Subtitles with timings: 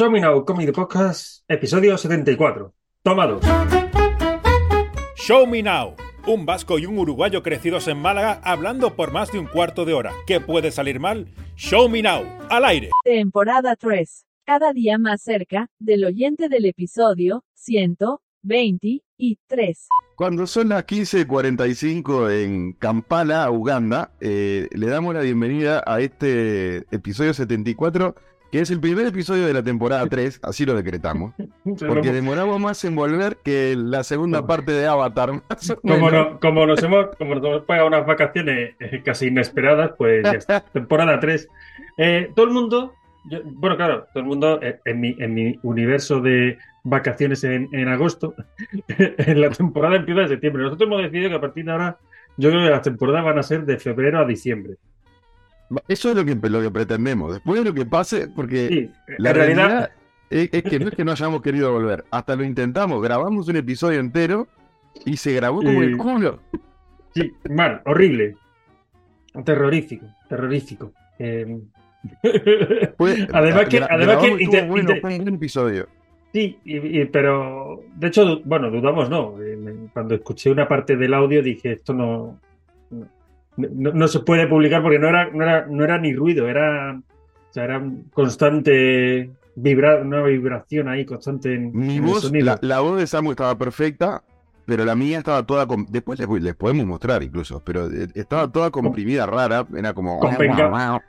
[0.00, 2.72] Show Me Now Comedy Podcast, episodio 74.
[3.02, 3.44] Toma dos.
[5.14, 5.94] Show Me Now.
[6.26, 9.92] Un vasco y un uruguayo crecidos en Málaga hablando por más de un cuarto de
[9.92, 10.14] hora.
[10.26, 11.28] ¿Qué puede salir mal?
[11.54, 12.24] Show Me Now.
[12.48, 12.88] Al aire.
[13.04, 14.24] Temporada 3.
[14.46, 19.86] Cada día más cerca del oyente del episodio 123.
[20.16, 27.34] Cuando son las 15.45 en Kampala, Uganda, eh, le damos la bienvenida a este episodio
[27.34, 28.14] 74,
[28.50, 31.34] que es el primer episodio de la temporada 3, así lo decretamos,
[31.86, 35.30] porque demoramos más en volver que la segunda parte de Avatar.
[35.82, 36.12] Como, menos.
[36.12, 40.32] no- como nos hemos, como nos hemos pagado unas vacaciones eh, casi inesperadas, pues ya
[40.32, 40.60] está.
[40.72, 41.48] Temporada 3.
[41.98, 42.94] Eh, todo el mundo,
[43.30, 47.68] yo- bueno, claro, todo el mundo eh, en, mi, en mi universo de vacaciones en,
[47.72, 48.34] en agosto,
[48.88, 50.62] en la temporada empieza en septiembre.
[50.64, 51.98] Nosotros hemos decidido que a partir de ahora,
[52.36, 54.74] yo creo que las temporadas van a ser de febrero a diciembre.
[55.88, 57.32] Eso es lo que, lo que pretendemos.
[57.34, 59.90] Después de lo que pase, porque Sí, la realidad realidad,
[60.30, 63.56] es, es que no es que no hayamos querido volver, hasta lo intentamos, grabamos un
[63.56, 64.48] episodio entero
[65.04, 66.40] y se grabó como el culo.
[67.14, 68.36] sí, mal, horrible,
[69.44, 70.92] terrorífico, terrorífico.
[71.18, 71.58] Eh,
[72.96, 75.86] Fue- además que, además que bueno, un episodio.
[76.32, 79.34] Sí, y- y- pero de hecho, bueno, dudamos, no.
[79.42, 82.40] Eh, Cuando escuché una parte del audio dije, esto no,
[83.56, 86.92] no, no- se puede publicar porque no era, no era, no era ni ruido, era,
[86.98, 92.46] o sea, era constante vibra, una vibración ahí constante en, Mi en el voz, sonido.
[92.46, 94.22] la, la voz de Samu estaba perfecta,
[94.66, 95.66] pero la mía estaba toda.
[95.88, 99.66] Después les, les podemos mostrar incluso, pero eh, estaba toda comprimida, rara.
[99.76, 100.20] Era como.
[100.20, 101.02] Convenga-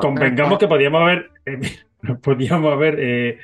[0.00, 1.60] Convengamos que podíamos haber, eh,
[2.22, 3.38] podíamos haber eh,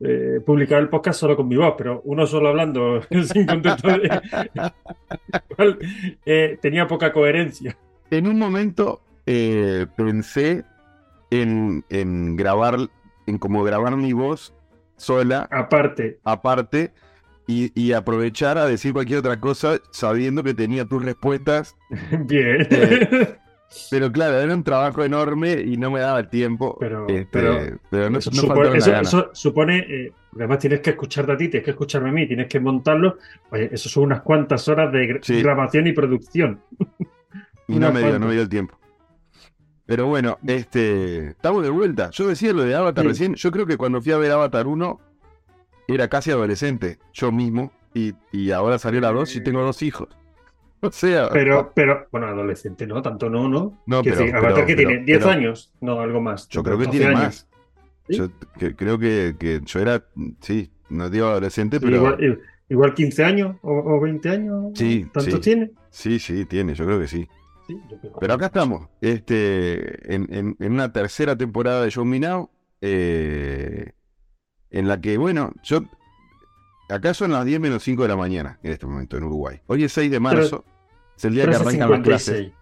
[0.00, 3.00] eh, publicado el podcast solo con mi voz, pero uno solo hablando
[3.32, 4.20] sin contexto de-
[6.26, 7.76] eh, tenía poca coherencia.
[8.12, 10.64] En un momento eh, pensé
[11.30, 12.76] en, en grabar,
[13.26, 14.54] en como grabar mi voz
[14.96, 16.92] sola, Aparte, aparte,
[17.46, 21.74] y, y aprovechar a decir cualquier otra cosa sabiendo que tenía tus respuestas.
[22.26, 22.66] bien.
[22.70, 23.34] Eh,
[23.90, 26.76] Pero claro, era un trabajo enorme y no me daba el tiempo.
[26.78, 31.48] Pero- Este, pero- pero no, Eso no supone, eh, además tienes que escucharte a ti,
[31.48, 33.16] tienes que escucharme a mí, tienes que montarlo.
[33.50, 35.42] Oye, eso son unas cuantas horas de Sí.
[35.42, 36.60] grabación y producción.
[37.72, 38.78] Y no me dio, no me dio el tiempo.
[39.86, 42.10] Pero bueno, este, estamos de vuelta.
[42.10, 43.08] Yo decía lo de Avatar Sí.
[43.08, 43.34] recién.
[43.34, 45.00] Yo creo que cuando fui a ver Avatar 1
[45.88, 47.72] era casi adolescente, yo mismo.
[47.94, 50.08] Y, y ahora salió la 2 y tengo dos hijos.
[50.84, 53.00] O sea, Pero, pero, bueno, adolescente, ¿no?
[53.02, 53.78] Tanto no, ¿no?
[53.86, 56.48] No, pero- decir, Avatar pero- que pero- tiene 10 pero- años, no, algo más.
[56.48, 57.22] yo creo que 12 tiene años.
[57.22, 57.48] más.
[58.08, 58.16] ¿Sí?
[58.16, 58.28] Yo
[58.58, 60.04] que- creo que, que yo era,
[60.40, 64.72] sí, no digo adolescente, Sí, pero igual, igual 15 años o, o 20 años.
[64.74, 65.70] Sí, ¿Tanto tiene?
[65.90, 67.28] sí, sí, tiene, yo creo que sí.
[67.66, 68.12] Sí, yo creo.
[68.20, 72.50] Pero acá estamos, este, en, en- en una tercera temporada de Show Me Now,
[72.80, 73.92] eh,
[74.70, 75.80] en la que, bueno, yo,
[76.88, 79.60] acá son las 10 menos 5 de la mañana en este momento en Uruguay.
[79.66, 80.64] Hoy es 6 de marzo,
[81.16, 82.40] es el día que arrancan las clases.
[82.46, 82.52] 13.56.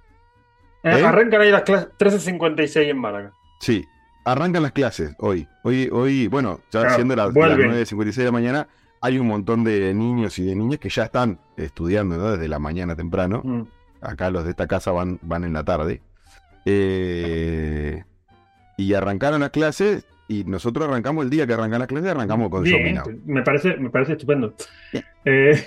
[0.83, 1.05] Eh.
[1.05, 3.33] Arrancan ahí las clases 13.56 en Málaga.
[3.61, 3.85] Sí,
[4.25, 5.47] arrancan las clases hoy.
[5.63, 7.71] Hoy, hoy bueno, ya Claro, siendo las, las vuelven.
[7.73, 8.69] 9.56 de la mañana,
[9.03, 12.33] hay un montón de niños y de niñas que ya están estudiando ¿no?
[12.33, 13.41] desde la mañana temprano.
[13.45, 13.63] Mm.
[14.01, 16.01] Acá los de esta casa van, van en la tarde.
[16.65, 18.03] Eh,
[18.77, 22.63] y arrancaron las clases y nosotros arrancamos el día que arrancan las clases, arrancamos con
[22.63, 24.55] Bien, me parece, me parece estupendo.
[25.25, 25.63] Eh,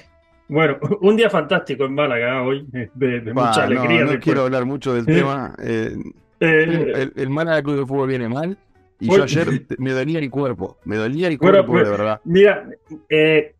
[0.47, 3.89] bueno, un día fantástico en Málaga hoy, eh, de, de Bah, mucha alegría.
[4.01, 4.19] no después.
[4.23, 5.53] quiero hablar mucho del tema.
[5.59, 5.95] eh,
[6.39, 8.57] el, el Málaga Club de Fútbol viene mal.
[8.99, 10.77] Y Hoy- yo ayer me dolía el cuerpo.
[10.85, 12.21] Me dolía el Bueno, cuerpo, pues- de verdad.
[12.23, 12.65] Mira,
[13.09, 13.55] eh,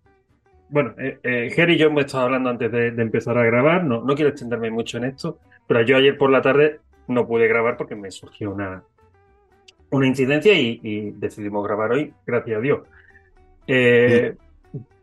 [0.74, 3.84] bueno, eh, eh, Jerry y yo hemos estado hablando antes de, de empezar a grabar,
[3.84, 7.48] no, no quiero extenderme mucho en esto, pero yo ayer por la tarde no pude
[7.48, 8.82] grabar porque me surgió una,
[9.92, 12.80] una incidencia y, y decidimos grabar hoy, gracias a Dios.
[13.68, 14.36] Eh,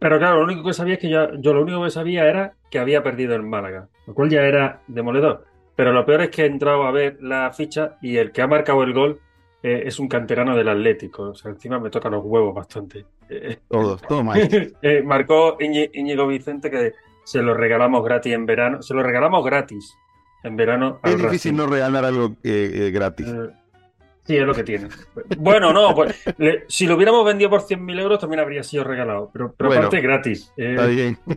[0.01, 2.55] Pero claro, lo único que sabía es que yo, yo lo único que sabía era
[2.71, 5.45] que había perdido en Málaga, lo cual ya era demoledor.
[5.77, 8.49] Pero lo peor es que he entrado a ver la ficha y el que ha
[8.49, 9.21] marcado el gol
[9.63, 11.31] eh, es un canterano del Atlético.
[11.31, 13.05] O sea, encima me tocan los huevos bastante.
[13.29, 14.41] Eh, Todos, todo mal.
[14.83, 16.93] eh, marcó Íñi- Íñigo Vicente que
[17.25, 18.83] se lo regalamos gratis en verano.
[18.83, 19.97] Se lo regalamos gratis
[20.43, 21.55] en verano Es difícil Racing.
[21.57, 23.27] no regalar algo eh, gratis.
[24.25, 24.89] Sí, es lo que tiene.
[25.39, 29.31] Bueno, no, pues le- si lo hubiéramos vendido por 100.000 euros también habría sido regalado.
[29.33, 30.53] Pero, pero Bueno, aparte gratis.
[30.57, 31.19] Está bien.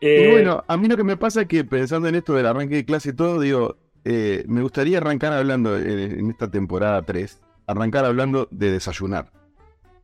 [0.00, 2.74] Y bueno, a mí lo que me pasa es que pensando en esto del arranque
[2.74, 7.40] de clase y todo, digo, eh, me gustaría arrancar hablando en, en esta temporada 3,
[7.66, 9.32] arrancar hablando de desayunar.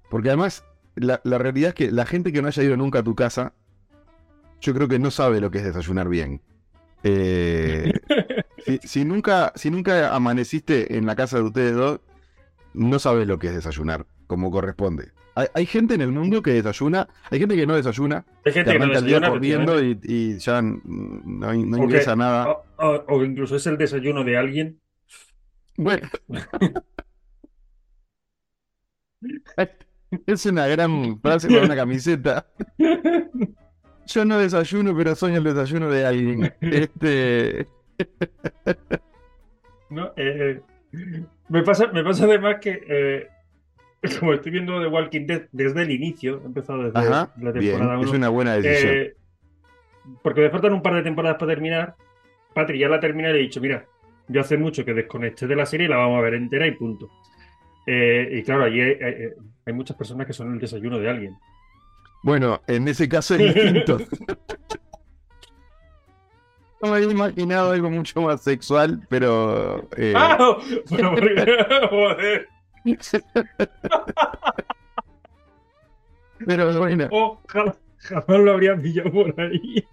[0.08, 0.64] Porque además,
[0.94, 3.52] la, la realidad es que la gente que no haya ido nunca a tu casa,
[4.60, 6.40] yo creo que no sabe lo que es desayunar bien.
[7.02, 7.92] Eh,
[8.64, 12.00] si, si nunca, si nunca amaneciste en la casa de ustedes dos,
[12.74, 15.12] no sabes lo que es desayunar, como corresponde.
[15.34, 18.72] Hay, hay gente en el mundo que desayuna, hay gente que no desayuna, Hay gente
[18.72, 22.50] que no arranca el día desayuna, corriendo y, y ya no, no ingresa nada.
[22.50, 24.80] o- o- o incluso es el desayuno de alguien.
[25.76, 26.08] Bueno.
[30.26, 32.46] Es una gran frase para una camiseta.
[34.06, 36.52] Yo no desayuno, pero sueño el desayuno de alguien.
[36.60, 37.68] Este.
[39.90, 40.12] ¿no?
[40.16, 40.60] Eh,
[41.48, 43.28] me pasa, me pasa además que, eh,
[44.20, 47.76] como estoy viendo The Walking Dead desde el inicio, he empezado desde Ajá, la bien.
[47.76, 48.94] temporada Es 1, una buena decisión.
[48.94, 49.14] eh,
[50.22, 51.94] porque me faltan un par de temporadas para terminar.
[52.54, 53.84] Patri ya la terminé y le he dicho, mira,
[54.28, 56.72] yo hace mucho que desconecté de la serie y la vamos a ver entera y
[56.72, 57.08] punto.
[57.86, 59.28] Eh, y claro, allí hay, hay-
[59.66, 61.36] hay muchas personas que son el desayuno de alguien.
[62.22, 63.98] Bueno, en ese caso es distinto.
[66.82, 69.86] No me había imaginado algo mucho más sexual, pero.
[69.98, 70.56] eh, ¡Ah!
[70.88, 72.48] Bueno, porque- joder.
[76.46, 79.84] Pero bueno, Oh, jamás, jamás lo habría pillado por ahí.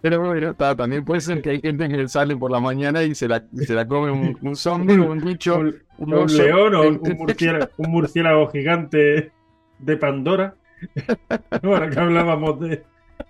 [0.00, 3.26] pero bueno, también puede ser que hay gente que sale por la mañana y se
[3.26, 5.58] la, se la come un, un zombie o un bicho.
[5.58, 6.42] Un, un un oso.
[6.42, 9.32] león o un, murciélago, un murciélago gigante
[9.78, 10.54] de Pandora.
[11.62, 12.84] Bueno, que hablábamos de,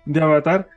[0.05, 0.69] de Avatar.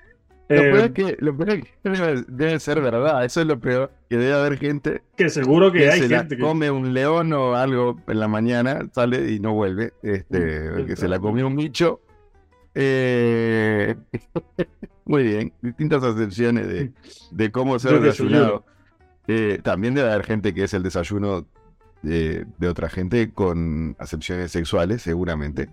[0.55, 3.47] Lo Eh, peor es que, lo peor es que debe, debe ser verdad, eso es
[3.47, 6.43] lo peor, que debe haber gente que seguro que que hay se la gente que.
[6.43, 10.97] come un león o algo en la mañana, sale y no vuelve, este, Mm, que
[10.97, 12.01] se la comió un bicho.
[12.75, 13.95] Eh,
[15.05, 16.93] muy bien, distintas acepciones de,
[17.31, 18.65] de cómo ser De desayunado.
[19.29, 21.47] Eh, también debe haber gente que es el desayuno
[22.03, 25.69] de, de otra gente con acepciones sexuales, seguramente.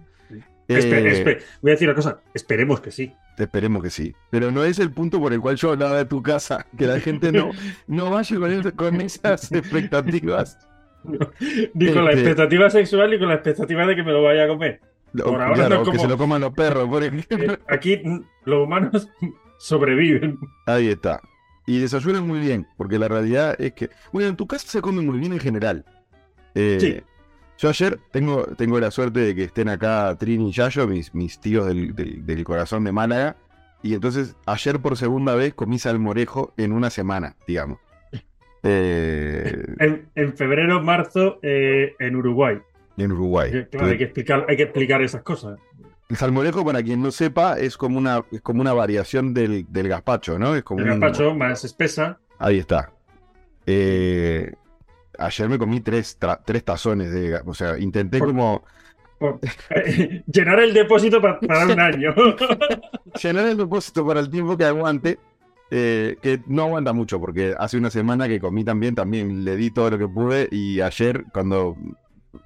[0.68, 0.78] Eh,
[1.26, 3.14] espe- voy a decir una cosa, esperemos que sí.
[3.40, 4.14] Esperemos que sí.
[4.30, 7.00] Pero no es el punto por el cual yo hablaba de tu casa, que la
[7.00, 7.50] gente no,
[7.88, 10.58] no vaya con, el- con esas expectativas.
[11.74, 14.44] Ni con la Este- expectativa sexual ni con la expectativa de que me lo vaya
[14.44, 14.82] a comer.
[15.14, 17.58] Por ahora claro, no o que como- se lo coman los perros, por ejemplo.
[17.68, 18.02] Aquí
[18.46, 19.08] los humanos
[19.58, 20.38] sobreviven.
[20.66, 21.22] Ahí está.
[21.66, 25.02] Y desayunan muy bien, porque la realidad es que, bueno, en tu casa se come
[25.02, 25.86] muy bien en general.
[26.56, 27.02] Eh, Sí.
[27.62, 31.40] Yo ayer tengo, tengo la suerte de que estén acá Trini y Yayo, mis, mis
[31.42, 33.36] tíos del, del- del corazón de Málaga,
[33.84, 37.80] y entonces ayer por segunda vez comí salmorejo en una semana, digamos.
[38.64, 42.60] Eh, En, en febrero, marzo, eh, en Uruguay.
[42.98, 43.52] en Uruguay.
[43.52, 45.60] Que, claro, hay que explicar, hay que explicar esas cosas.
[46.10, 49.88] El salmorejo, para quien no sepa, es como una, es como una variación del, del
[49.90, 50.56] gazpacho, ¿no?
[50.56, 52.20] Es como El un- gazpacho más espesa.
[52.40, 52.92] Ahí está.
[53.66, 54.54] Eh,
[55.20, 57.40] ayer me comí tres, tres tazones de...
[57.46, 58.64] O sea, intenté Por- como
[59.20, 59.40] por-
[60.28, 62.14] llenar el depósito pa- para un año.
[63.22, 65.20] llenar el depósito para el tiempo que aguante.
[65.72, 69.70] eh, que no aguanta mucho, porque hace una semana que comí también, también le di
[69.72, 71.76] todo lo que pude y ayer cuando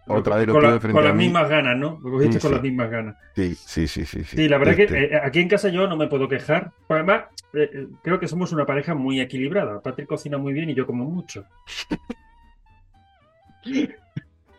[0.08, 1.24] otra vez lo con, tuve la- frente con a las mí...
[1.26, 2.00] mismas ganas, ¿no?
[2.04, 2.54] Lo cogiste Sí, con sí.
[2.56, 3.16] las mismas ganas.
[3.36, 4.24] Sí, sí, sí, sí.
[4.24, 6.72] Sí, la verdad Este, que eh, aquí en casa yo no me puedo quejar.
[6.90, 7.24] Además,
[7.54, 9.82] eh, eh, creo que somos una pareja muy equilibrada.
[9.82, 11.46] Patrick cocina muy bien y yo como mucho.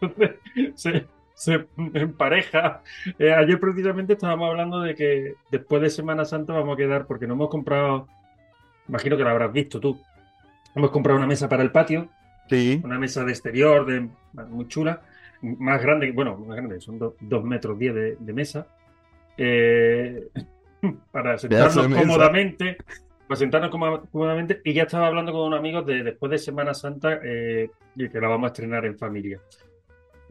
[0.01, 0.35] Entonces,
[0.75, 2.83] se, se empareja.
[3.19, 7.27] Eh, ayer precisamente estábamos hablando de que después de Semana Santa vamos a quedar, porque
[7.27, 8.09] no hemos comprado,
[8.89, 9.99] imagino que lo habrás visto tú,
[10.75, 12.09] hemos comprado una mesa para el patio,
[12.51, 14.09] Sí, una mesa de exterior de,
[14.51, 15.01] muy chula,
[15.41, 18.67] más grande, bueno, más grande, son do- dos metros diez de, de mesa,
[19.39, 20.29] eh,
[21.11, 22.03] para sentarnos mesa.
[23.27, 26.75] Para sentarnos cómoda- cómodamente, y ya estaba hablando con unos amigos de después de Semana
[26.75, 29.41] Santa eh, y que la vamos a estrenar en familia.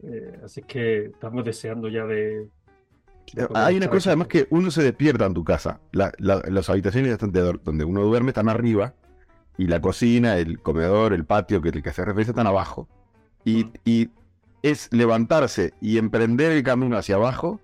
[0.02, 2.46] Eh, así que estamos deseando ya de...
[3.54, 5.80] Hay una cosa además que uno se despierta en tu casa.
[5.92, 8.94] La- la- las habitaciones donde uno duerme están arriba
[9.56, 12.86] y la cocina, el comedor, el patio que el que hace referencia están abajo.
[13.44, 13.72] Y, Mm.
[13.84, 14.10] y
[14.62, 17.60] es levantarse y emprender el camino hacia abajo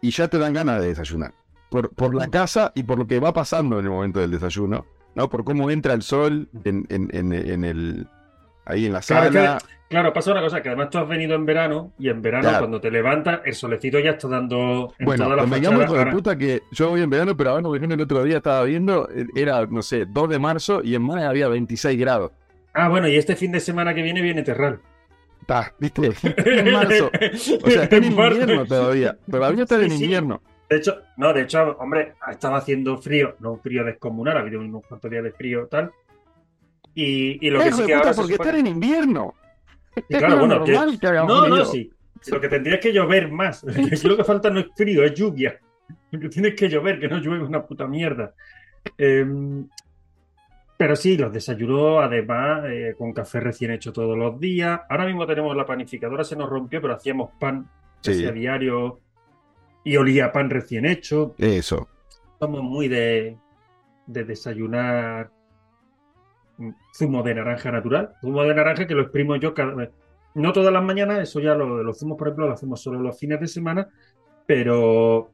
[0.00, 1.32] y ya te dan ganas de desayunar.
[1.74, 4.86] Por, por la casa y por lo que va pasando en el momento del desayuno,
[5.16, 5.28] ¿no?
[5.28, 8.06] Por cómo entra el sol en, en- en- en el
[8.64, 9.58] ahí en la Claro, sala.
[9.88, 12.58] Claro, pasa una cosa, que además tú has venido en verano y en verano Claro.
[12.60, 15.82] cuando te levantas el solecito ya está dando en Bueno, toda la fachada.
[15.82, 18.22] hijo de Ahora- puta, que yo voy en verano, pero ahora, por ejemplo, el otro
[18.22, 21.98] día estaba viendo, eh, era, no sé, 2 de marzo y en Málaga había 26
[21.98, 22.30] grados.
[22.72, 24.78] Ah, bueno, y este fin de semana que viene viene Terral.
[25.40, 26.12] Está, ¿viste?
[26.22, 27.10] en marzo.
[27.64, 29.16] O sea, está en invierno todavía.
[29.28, 30.40] Todavía está en invierno.
[30.74, 34.58] De hecho, no, de hecho, hombre, estaba haciendo frío, no un frío descomunal, ha habido
[34.58, 35.92] unos cuantos días de frío tal.
[36.94, 39.34] Y, y lo que sí que puta, ahora porque supone- están en invierno.
[39.96, 41.92] Y claro, es bueno, que- normal que No, no, sí.
[42.26, 43.62] Lo que tendría es que llover más.
[44.04, 45.58] Lo que falta no es frío, es lluvia.
[46.10, 48.34] Lo que tiene que llover, que no llueve una puta mierda.
[48.98, 49.24] Eh,
[50.76, 54.80] Pero sí, los desayuno además eh, con café recién hecho todos los días.
[54.88, 57.68] Ahora mismo tenemos la panificadora, se nos rompió, pero hacíamos pan
[58.00, 58.26] Sí.
[58.26, 59.00] a diario
[59.84, 61.34] y olía a pan recién hecho.
[61.38, 61.88] Eso.
[62.40, 63.38] Somos muy de,
[64.06, 65.30] de desayunar
[66.94, 68.14] zumo de naranja natural.
[68.20, 69.90] Zumo de naranja que lo exprimo yo cada vez.
[70.34, 73.00] No todas las mañanas, eso ya lo de los zumos, por ejemplo, lo hacemos solo
[73.00, 73.88] los fines de semana,
[74.46, 75.30] pero,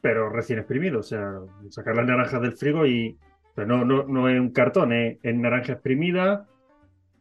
[0.00, 1.00] pero recién exprimido.
[1.00, 1.34] O sea,
[1.68, 3.18] sacar las naranjas del frigo y
[3.50, 6.46] o sea, no, no, no es un cartón, es, es naranja exprimida,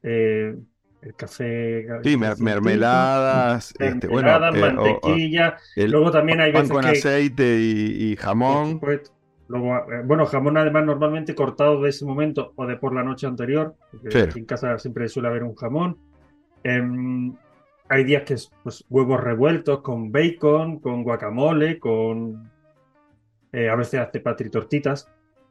[0.03, 0.56] eh,
[1.01, 1.86] el café.
[2.04, 5.58] Sí, mer- mermeladas, este, bueno, mermeladas, eh, o- o mantequilla.
[5.75, 6.89] Luego también hay pan veces con que.
[6.92, 8.80] aceite y, jamón.
[9.50, 13.27] Luego, eh, bueno, jamón además normalmente cortado de ese momento o de por la noche
[13.27, 14.18] anterior, porque Sí.
[14.20, 15.98] aquí en casa siempre suele haber un jamón.
[16.63, 17.34] Em,
[17.88, 22.51] hay días que es pues, huevos revueltos con bacon, con guacamole, con...
[23.54, 25.08] eh, a veces hace patri tortitas,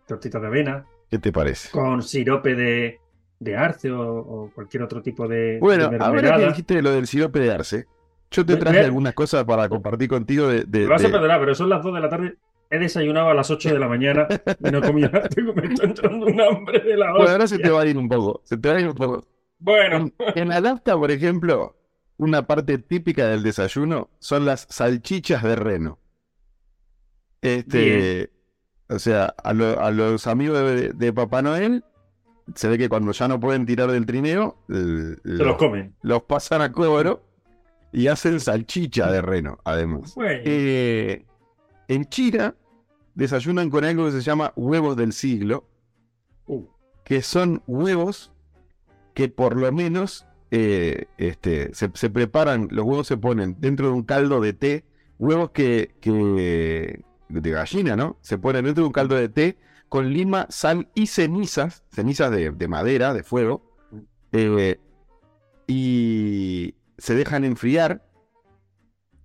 [0.06, 1.70] tortitas de avena, ¿Qué te parece?
[1.70, 2.98] con sirope de,
[3.38, 7.06] de arce o, o cualquier otro tipo de, Bueno, de ahora que dijiste lo del
[7.06, 7.86] sirope de arce,
[8.30, 11.68] yo te traje algunas cosas para compartir contigo de, de- vas a perdonar, pero son
[11.68, 12.36] las 2 de la tarde.
[12.68, 14.26] He desayunado a las 8 de la mañana
[14.58, 15.28] y no he comido nada.
[15.34, 17.96] Tengo- Me está entrando un hambre de la Bueno, ahora se te va a ir
[17.96, 18.40] un poco.
[18.44, 19.24] Se te va a ir un poco.
[19.60, 21.76] Bueno, En, en Adapta, por ejemplo,
[22.16, 25.98] una parte típica del desayuno son las salchichas de reno.
[27.42, 28.30] Este,
[28.88, 31.84] o sea, a, lo- a los amigos de, de Papá Noel,
[32.54, 35.94] se ve que cuando ya no pueden tirar del trineo, el- se los los, comen.
[36.02, 37.22] los pasan a cobro
[37.92, 40.14] y hacen salchicha de reno, además.
[40.14, 41.24] Bueno, Eh,
[41.88, 42.54] en China
[43.14, 45.64] desayunan con algo que se llama huevos del siglo,
[46.46, 46.64] uh,
[47.04, 48.32] que son huevos
[49.14, 53.92] que por lo menos eh, este, se, se preparan, los huevos se ponen dentro de
[53.94, 54.84] un caldo de té,
[55.18, 58.18] huevos que, que de gallina, ¿no?
[58.20, 59.56] Se ponen dentro de un caldo de té
[59.88, 63.62] con lima, sal y cenizas, cenizas de, de madera, de fuego,
[64.32, 64.78] eh,
[65.66, 68.06] y se dejan enfriar.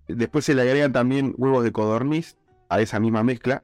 [0.08, 2.38] Después se le agregan también huevos de codorniz
[2.70, 3.64] a esa misma mezcla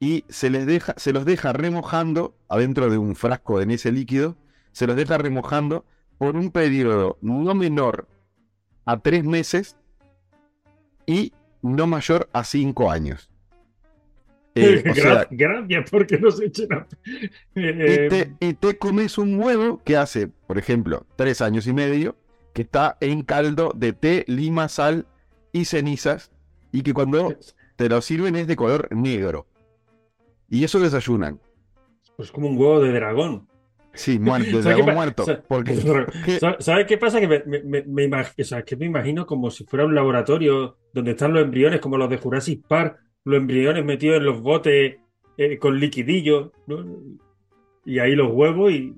[0.00, 4.36] y se les deja, se los deja remojando adentro de un frasco en ese líquido,
[4.72, 5.84] se los deja remojando
[6.18, 8.08] por un periodo no menor
[8.84, 9.76] a tres meses
[11.06, 11.32] y
[11.62, 13.31] no mayor a cinco años.
[14.54, 16.86] Eh, o gra- sea, gracias porque nos echen a...
[17.54, 21.72] y Eh, te, y te comes un huevo que hace, por ejemplo, tres años y
[21.72, 22.16] medio,
[22.52, 25.06] que está en caldo de té, lima, sal
[25.52, 26.30] y cenizas,
[26.70, 27.34] y que cuando
[27.76, 29.46] te lo sirven es de color negro.
[30.50, 31.40] Y eso desayunan.
[32.16, 33.48] Pues como un huevo de dragón.
[33.94, 35.24] Sí, muerto, de ¿Sabes qué dragón muerto.
[35.48, 35.76] Porque
[36.60, 37.20] ¿Sabes qué pasa?
[37.20, 39.94] Que me, me- me- me imag- o sea, que me imagino como si fuera un
[39.94, 44.40] laboratorio donde están los embriones, como los de Jurassic Park, los embriones metidos en los
[44.40, 44.96] botes
[45.38, 46.84] eh, con liquidillo, ¿no?
[47.84, 48.94] Y ahí los huevos y...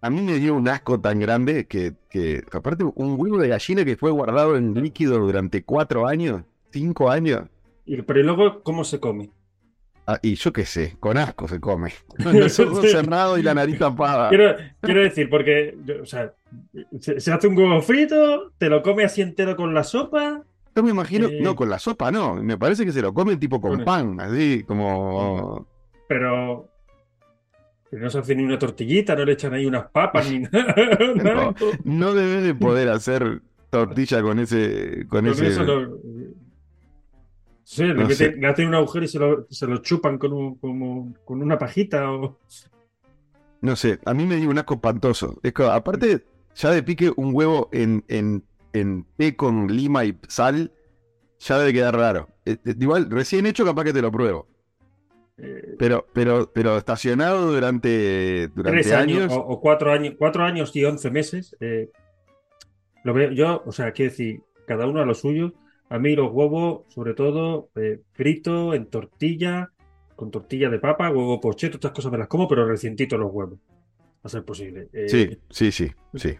[0.00, 3.84] a mí me dio un asco tan grande que, que, aparte, un huevo de gallina
[3.84, 7.42] que fue guardado en líquido durante cuatro años, cinco años.
[7.84, 9.30] y- pero ¿y luego cómo se come?
[10.10, 11.92] Ah, y yo qué sé, con asco se come.
[12.22, 14.30] Con los ojos cerrados y la nariz tapada.
[14.30, 16.32] Quiero, quiero decir, porque, o sea,
[16.98, 20.44] se, se hace un huevo frito, te lo come así entero con la sopa.
[20.78, 23.60] Yo me imagino, no, con la sopa no, me parece que se lo comen tipo
[23.60, 25.66] con pan, así como...
[26.06, 26.68] Pero,
[27.90, 31.52] pero no se hace ni una tortillita, no le echan ahí unas papas ni nada.
[31.84, 35.04] No debes de poder hacer tortilla con ese...
[35.08, 35.48] Con, Con ese...
[35.48, 35.98] eso lo-
[37.64, 40.32] Sí, le, No meten- le hacen un agujero y se lo, se lo chupan con,
[40.32, 42.08] un- como- con una pajita.
[42.12, 42.38] O...
[43.62, 45.40] No sé, a mí me dio un asco espantoso.
[45.42, 50.16] Es que, aparte, ya de pique un huevo en, en, en té con lima y
[50.28, 50.72] sal,
[51.38, 52.28] ya debe quedar raro.
[52.44, 54.46] Eh, eh, igual, recién hecho capaz que te lo pruebo.
[55.36, 59.32] eh, Pero, pero, pero estacionado durante, durante tres años, años...
[59.32, 61.56] o, o cuatro años, cuatro años y once meses.
[61.60, 61.90] eh,
[63.04, 65.52] lo veo yo, o sea, quiero decir, cada uno a lo suyo.
[65.88, 69.70] A mí los huevos, sobre todo, eh, frito, en tortilla,
[70.16, 73.58] con tortilla de papa, huevo pocheto, estas cosas me las como, pero recientitos los huevos.
[74.22, 74.88] A ser posible.
[74.92, 76.36] Eh, Sí, sí, sí, sí.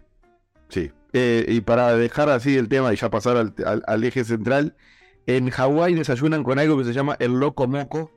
[0.67, 0.91] sí.
[1.13, 4.75] Eh, y para dejar así el tema y ya pasar al, al- al eje central,
[5.25, 8.11] en Hawái desayunan con algo que se llama el loco moco,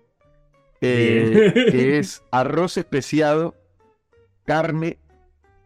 [0.81, 3.55] eh, que es arroz especiado,
[4.45, 4.99] carne,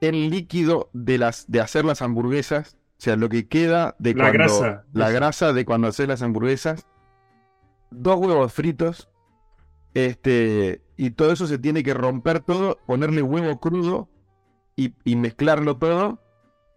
[0.00, 4.24] el líquido de las de hacer las hamburguesas, o sea, lo que queda de La
[4.24, 4.84] cuando grasa.
[4.92, 6.86] la grasa de cuando haces las hamburguesas,
[7.90, 9.08] dos huevos fritos,
[9.94, 14.08] este, y todo eso se tiene que romper todo, ponerle huevo crudo
[14.76, 16.20] y, y mezclarlo todo,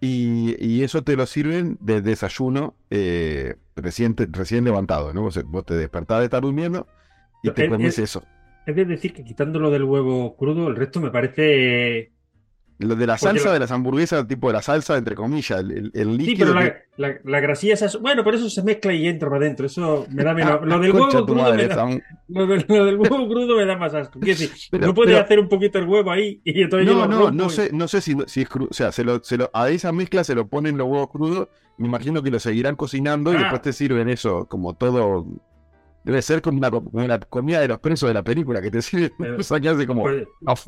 [0.01, 5.23] y, y eso te lo sirven de desayuno eh, recién, recién levantado, ¿no?
[5.23, 6.87] Vos, vos te despertás de estar durmiendo
[7.43, 8.23] y te El- comes eso.
[8.65, 12.13] es de decir que quitándolo del huevo crudo, el resto me parece.
[12.79, 15.71] Lo de la salsa la- de las hamburguesas, tipo de la salsa, entre comillas, el,
[15.71, 16.53] el- el Sí, líquido.
[16.53, 17.97] pero que- la, la, la grasilla esa.
[17.99, 19.65] Bueno, pero eso se mezcla y entra para adentro.
[19.65, 20.51] Eso me da menos.
[20.61, 21.85] Ah, Lo del huevo crudo madre, me da,
[22.29, 24.19] lo del, lo del huevo crudo me da más asco.
[24.21, 27.05] Quiero decir, Pero- no puedes pero- hacer un poquito el huevo ahí y entonces No,
[27.05, 28.69] no, no y- sé, no sé si, si es crudo.
[28.71, 31.49] O sea, se lo, se lo- a esa mezcla se lo ponen los huevos crudos.
[31.77, 33.39] Me imagino que lo seguirán cocinando y Ah.
[33.39, 35.25] después te sirven eso como todo.
[36.03, 36.57] Debe ser como
[36.91, 39.11] una, la comida de los presos de la película que te sirven.
[39.19, 40.03] Eh, o sea, que hace como.
[40.03, 40.65] Pues, "Af,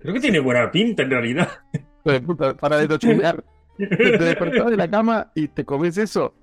[0.00, 1.48] creo que tiene buena pinta en realidad.
[2.04, 2.20] de
[2.60, 3.42] para de tochumear.
[3.78, 3.86] Te
[4.18, 6.34] despertás de la cama y te comes eso.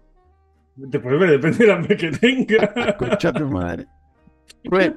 [0.76, 2.96] Después me depende del hambre que tenga.
[2.98, 3.86] Concha tu madre.
[4.66, 4.96] Bueno,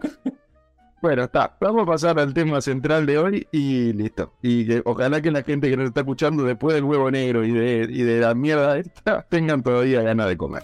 [1.02, 1.56] bueno, está.
[1.60, 4.32] Vamos a pasar al tema central de hoy y listo.
[4.42, 7.52] Y que ojalá que la gente que nos está escuchando después del huevo negro y
[7.52, 10.62] de, y de la mierda esta tengan todavía ganas de comer.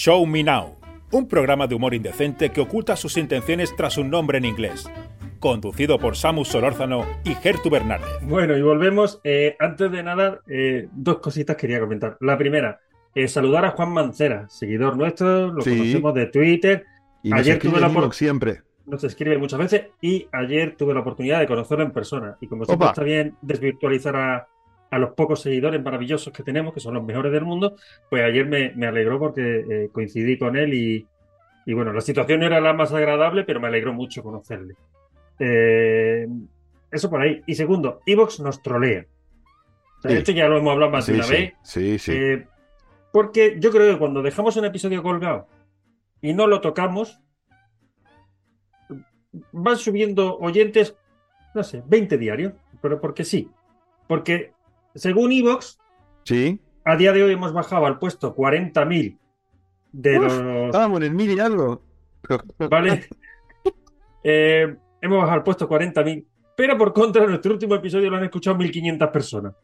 [0.00, 0.76] Show Me Now,
[1.10, 4.88] un programa de humor indecente que oculta sus intenciones tras un nombre en inglés.
[5.40, 8.08] Conducido por Samus Solórzano y Gertu Bernardes.
[8.22, 9.20] Bueno, y volvemos.
[9.24, 12.16] Eh, antes de nada, eh, dos cositas quería comentar.
[12.20, 12.78] La primera,
[13.12, 15.76] eh, saludar a Juan Mancera, seguidor nuestro, lo Sí.
[15.76, 16.84] conocemos de Twitter,
[17.24, 18.62] Y nos Ayer tuve la en por- siempre.
[18.86, 22.36] nos escribe muchas veces y ayer tuve la oportunidad de conocerlo en persona.
[22.40, 22.92] Y como siempre Opa.
[22.92, 24.46] está bien desvirtualizar a,
[24.90, 27.76] a los pocos seguidores maravillosos que tenemos, que son los mejores del mundo,
[28.08, 31.06] pues ayer me, me alegró porque eh, coincidí con él y,
[31.66, 34.74] y bueno, la situación no era la más agradable, pero me alegró mucho conocerle.
[35.38, 36.26] Eh,
[36.90, 37.42] eso por ahí.
[37.46, 39.04] Y segundo, Evox nos trolea.
[39.98, 40.16] O sea, Sí.
[40.18, 41.52] Esto ya lo hemos hablado más de Sí, una sí, vez.
[41.62, 42.12] sí, sí.
[42.14, 42.46] Eh,
[43.12, 45.46] porque yo creo que cuando dejamos un episodio colgado
[46.22, 47.20] y no lo tocamos,
[49.52, 50.96] van subiendo oyentes,
[51.54, 53.50] no sé, 20 diarios, pero porque sí.
[54.06, 54.52] Porque
[54.98, 55.78] según Evox,
[56.24, 56.60] Sí.
[56.84, 59.18] a día de hoy hemos bajado al puesto 40.000
[59.92, 60.66] de Uf, los...
[60.66, 61.82] Estábamos en el mil y algo.
[62.70, 63.08] ¿Vale?
[64.22, 66.26] Eh, hemos bajado al puesto 40.000,
[66.56, 69.54] pero por contra, nuestro último episodio lo han escuchado 1.500 personas.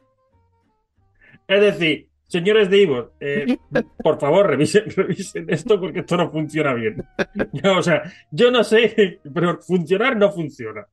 [1.47, 3.59] Es decir, señores de Ivo, eh,
[4.03, 7.05] por favor, revisen, revisen esto porque esto no funciona bien.
[7.77, 10.87] O sea, yo no sé, pero funcionar no funciona.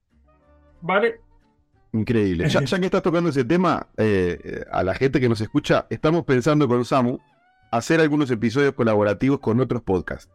[0.81, 1.21] ¿Vale?
[1.93, 2.47] Increíble.
[2.49, 5.87] Ya, ya que estás tocando ese tema, eh, eh, a la gente que nos escucha,
[5.89, 7.19] estamos pensando con Samu
[7.71, 10.31] hacer algunos episodios colaborativos con otros podcasts.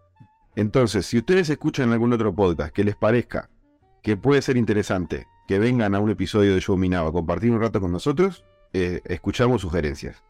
[0.55, 3.49] Entonces, si ustedes escuchan algún otro podcast que les parezca
[4.03, 7.61] que puede ser interesante, que vengan a un episodio de Show Minado a compartir un
[7.61, 10.23] rato con nosotros, eh, escuchamos sugerencias.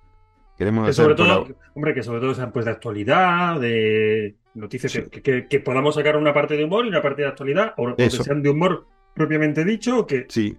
[0.56, 4.90] Queremos Que hacer sobre todo, hombre, que sobre todo sean pues de actualidad, de noticias
[4.92, 5.02] Sí.
[5.10, 7.90] que, que- que podamos sacar una parte de humor y una parte de actualidad, o,
[7.90, 10.56] o que sean de humor propiamente dicho, o que, Sí.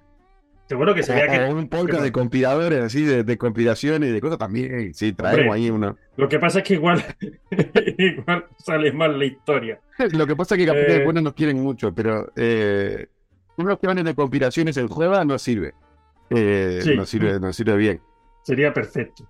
[0.75, 4.21] Bueno, que se vea que un podcast de compiladores, así, de, de compilaciones y de
[4.21, 4.93] cosas también.
[4.93, 5.53] Sí, traemos Hombre.
[5.62, 5.95] ahí una.
[6.17, 7.03] Lo que pasa es que igual,
[7.97, 9.80] igual sale mal la historia.
[10.13, 11.13] Lo que pasa es que que Eh.
[11.13, 13.08] no nos quieren mucho, pero eh,
[13.58, 15.73] unos que van en de compilaciones en juega no sirve.
[16.30, 16.95] Eh, Sí.
[16.95, 18.01] no sirve, no sirve bien.
[18.43, 19.27] Sería perfecto.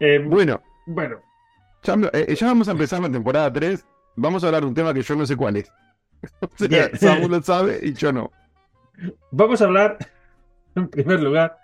[0.00, 1.20] Eh, Bueno, bueno,
[1.82, 3.84] ya, ya vamos a empezar la temporada 3.
[4.16, 5.70] Vamos a hablar de un tema que yo no sé cuál es.
[6.40, 6.90] O sea, Bien.
[6.98, 8.30] Samu lo sabe y yo no.
[9.30, 9.96] vamos a hablar,
[10.76, 11.58] en primer lugar,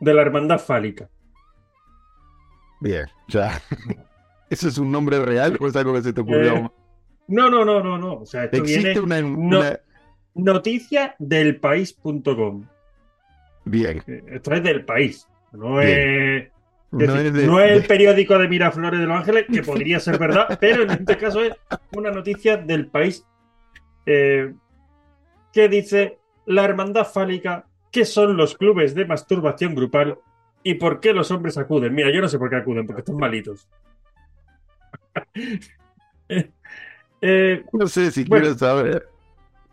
[0.00, 1.08] de la hermandad fálica.
[2.80, 3.60] Bien, ya.
[4.50, 6.54] ¿Eso es un nombre real o es algo que se te ocurrió?
[6.56, 6.70] Eh,
[7.28, 8.14] No, no, no, no, no.
[8.20, 9.58] O sea, esto ¿Existe viene una, no.
[9.58, 9.80] una-
[10.34, 12.66] noticia del país.com.
[13.64, 14.02] Bien.
[14.06, 15.26] Eh, Esto es del país.
[15.52, 15.88] No Bien.
[15.88, 16.44] es.
[16.44, 16.50] es
[16.92, 19.62] No decir, es de- no es el de- periódico de Miraflores de Los Ángeles, que
[19.62, 21.54] podría ser verdad, pero en este caso es
[21.96, 23.24] una noticia del país
[24.06, 24.52] eh,
[25.52, 27.64] que dice la hermandad fálica,
[27.94, 30.18] ¿qué son los clubes de masturbación grupal
[30.64, 31.94] y por qué los hombres acuden?
[31.94, 33.68] Mira, yo no sé por qué acuden, porque están malitos.
[37.26, 38.42] Eh, No sé si Bueno.
[38.44, 39.08] quiero saber.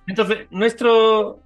[0.08, 1.42] entonces, nuestro,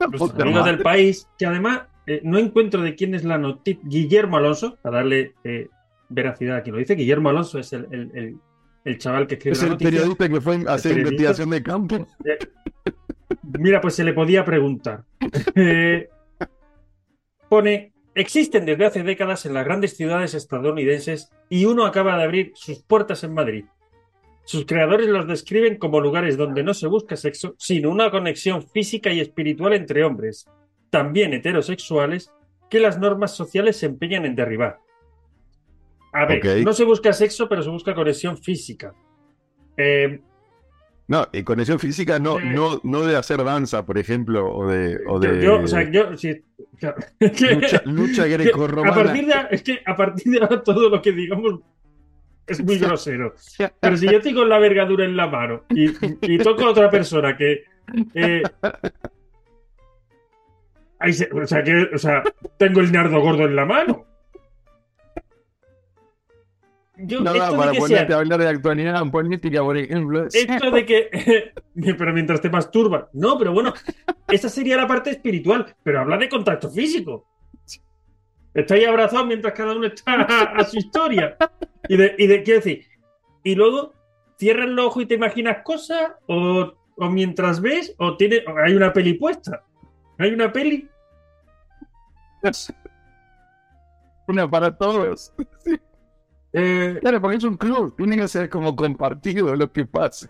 [0.00, 3.80] Los amigos del país, que además eh, no encuentro de quién es la noticia.
[3.84, 5.68] Guillermo Alonso, para darle eh,
[6.08, 6.94] veracidad a quien lo dice.
[6.96, 8.36] Guillermo Alonso es el, el- el-
[8.84, 9.90] el chaval que escribe Es la el noticia.
[9.90, 12.06] periodista que fue a hacer investigación de campo.
[13.58, 15.04] Mira, pues se le podía preguntar.
[15.54, 16.08] Eh,
[17.48, 22.52] pone, existen desde hace décadas en las grandes ciudades estadounidenses y uno acaba de abrir
[22.54, 23.64] sus puertas en Madrid.
[24.44, 29.12] Sus creadores los describen como lugares donde no se busca sexo, sino una conexión física
[29.12, 30.46] y espiritual entre hombres,
[30.90, 32.32] también heterosexuales,
[32.70, 34.78] que las normas sociales se empeñan en derribar.
[36.12, 38.94] A ver, no se busca sexo, pero se busca conexión física.
[39.76, 40.20] Eh,
[41.08, 45.20] No, y conexión física no, no, no de hacer danza, por ejemplo, o de, o
[45.22, 46.42] yo, de yo, o sea, yo, sí,
[46.80, 48.94] claro, lucha, lucha que a grecorromana.
[48.94, 51.60] partir de es que a partir de ahora todo lo que digamos
[52.48, 53.34] es muy grosero.
[53.80, 55.90] Pero si yo tengo la vergadura en la mano y,
[56.22, 57.62] y toco a otra persona que.
[58.14, 58.42] eh,
[61.12, 62.22] se- o, sea, que, o sea,
[62.58, 64.04] tengo el nardo gordo en la mano.
[66.98, 70.26] Yo, No de para que ponerte a hablar de actualidad política, por ejemplo.
[70.26, 71.52] esto de que.
[71.98, 73.06] pero mientras te masturbas.
[73.12, 73.74] No, pero bueno,
[74.28, 75.74] esa sería la parte espiritual.
[75.82, 77.26] Pero habla de contacto físico.
[78.54, 81.36] Estáis abrazados mientras cada uno está a, a su historia.
[81.88, 82.86] Y de, y de, quiero decir,
[83.44, 83.92] y luego
[84.38, 88.74] cierras los ojos y te imaginas cosas, o, o mientras ves, o, tiene, o hay
[88.74, 89.62] una peli puesta.
[90.18, 90.88] Hay una peli.
[94.28, 95.32] Una para todos.
[96.58, 97.94] eh, Claro, porque es un club.
[97.96, 100.28] Tiene que ser como compartido lo que pase.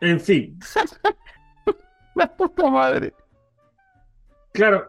[0.00, 0.58] en fin,
[2.14, 3.14] La puta madre.
[4.52, 4.88] claro.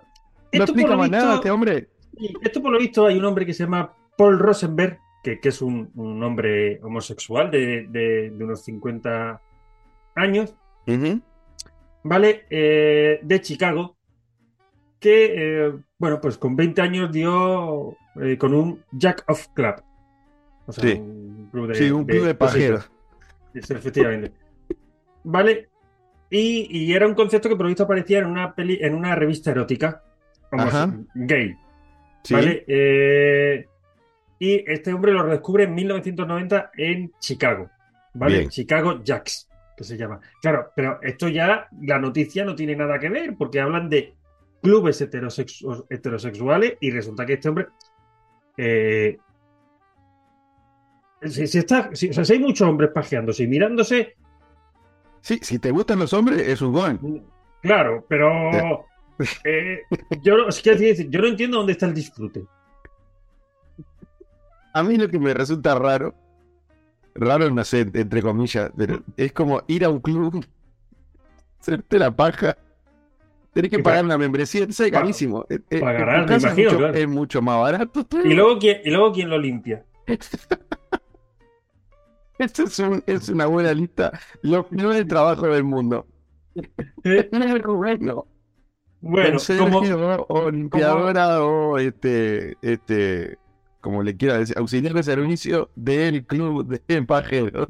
[0.52, 1.89] No Esto por, explica lo más visto, nada este hombre.
[2.41, 5.62] esto por lo visto hay un hombre que se llama Paul Rosenberg, que, que es
[5.62, 9.39] un, un hombre homosexual de, de- de unos 50
[10.15, 10.56] años,
[12.04, 12.45] ¿vale?
[12.49, 13.95] Eh, de Chicago,
[14.99, 19.75] que, eh, bueno, pues con 20 años dio eh, con un Jack of Club.
[20.65, 20.99] O sea, Sí.
[20.99, 22.91] un club de, Sí, un club de pajeros.
[23.53, 24.31] Sí, efectivamente.
[25.23, 25.69] ¿Vale?
[26.29, 29.15] Y, y era un concepto que por lo visto aparecía en una peli, en una
[29.15, 30.03] revista erótica.
[30.51, 30.93] Ajá.
[31.15, 31.55] gay.
[32.23, 32.33] Sí.
[32.33, 32.63] ¿Vale?
[32.67, 33.65] Eh,
[34.39, 37.69] y este hombre lo descubre en 1990 en Chicago.
[38.13, 38.38] ¿Vale?
[38.39, 38.49] Bien.
[38.49, 40.19] Chicago Jacks, que se llama.
[40.41, 44.13] Claro, pero esto ya, la noticia no tiene nada que ver, porque hablan de
[44.62, 47.67] clubes heterosexu- heterosexuales y resulta que este hombre.
[48.58, 49.17] eh,
[51.24, 54.15] si, si está, si- o sea, si hay muchos hombres pajeándose y mirándose,
[55.22, 57.26] Sí, si te gustan los hombres, es un buen.
[57.62, 58.86] claro, pero.
[59.43, 59.82] eh,
[60.22, 62.45] yo, no- es que decir, yo no entiendo dónde está el disfrute.
[64.74, 66.13] A mí lo que me resulta raro,
[67.15, 70.45] raro no sé, entre comillas, pero es como ir a un club,
[71.60, 72.56] hacerte la paja,
[73.53, 75.45] tenés que pagar una membresía, eso es carísimo.
[75.49, 76.93] Eh, eh, pagarás, tu me imagino, es, mucho, claro.
[76.93, 78.05] es mucho más barato.
[78.23, 79.85] Y luego, ¿quién, y luego, ¿quién lo limpia?
[82.39, 86.07] Esto es, un- es una buena lista, lo peor del trabajo del mundo.
[87.03, 87.29] Eh,
[87.67, 88.25] bueno,
[89.01, 89.79] Bueno, como,
[90.29, 93.38] o, limpiadora o este, este,
[93.81, 97.67] como le quiera decir, auxiliar de servicio del club de pajeros.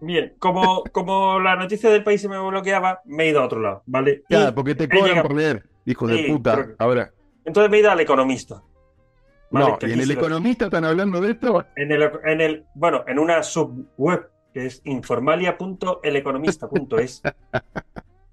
[0.00, 3.60] Bien, como, como la noticia del país se me bloqueaba, me he ido a otro
[3.60, 4.22] lado, ¿vale?
[4.28, 6.56] Y Ya, porque te cobran llegado- por leer, hijo de Sí, puta.
[6.56, 7.10] pero- Ahora,
[7.44, 8.62] entonces me he ido al economista.
[9.50, 9.66] ¿vale?
[9.70, 11.64] no, Que y en el economista están hablando de esto.
[11.76, 17.22] en el, en el, bueno, en una subweb que es informalia.eleconomista.es.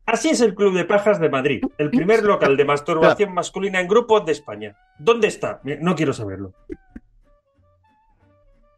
[0.06, 3.88] Así es el Club de Pajas de Madrid, el primer local de masturbación masculina en
[3.88, 4.75] grupo de España.
[4.99, 5.62] ¿Dónde está?
[5.82, 6.54] No quiero saberlo.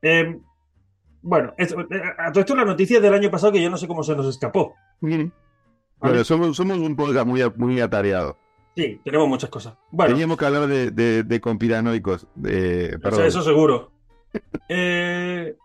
[0.02, 0.40] Eh,
[1.28, 3.86] bueno, es- eh, a todo esto la noticia del año pasado que yo no sé
[3.88, 4.76] cómo se nos escapó.
[5.02, 5.32] ¿vale?
[6.00, 8.38] Bueno, somos, somos un podcast muy, muy atareado.
[8.76, 9.76] Sí, tenemos muchas cosas.
[9.92, 12.28] Bueno, Teníamos que hablar de, de, de conspiranoicos.
[12.36, 13.92] De, Eso, seguro.
[14.70, 15.56] Eh,